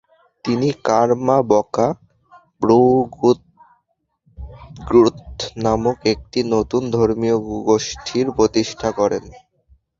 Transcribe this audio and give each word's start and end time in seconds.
তিনি 0.45 0.67
কার্মা-ব্কা'-ব্র্গ্যুদ 0.83 1.89
নামক 5.57 5.97
একটি 6.13 6.39
নতুন 6.53 6.81
ধর্মীয় 6.91 7.37
গোষ্ঠীর 7.67 8.27
প্রতিষ্ঠা 8.37 8.89
করেন। 8.99 9.23